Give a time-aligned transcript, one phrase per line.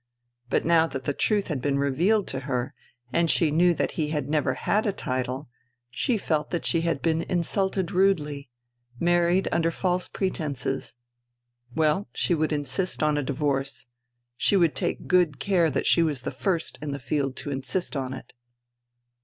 [0.49, 2.73] But now that the truth had been revealed to her
[3.13, 5.47] and she knew that he had never had a title,
[5.91, 8.49] she felt that she had been insulted rudely,
[8.99, 10.95] married under false pretences.
[11.75, 13.85] Well, she would insist on a divorce;
[14.37, 17.95] she would take good care that she was the first in the field to insist
[17.95, 18.33] on it.